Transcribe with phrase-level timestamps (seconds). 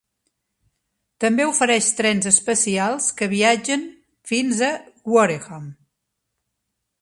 [1.25, 3.85] També ofereix trens especials que viatgen
[4.33, 4.71] fins a
[5.17, 5.69] Wareham.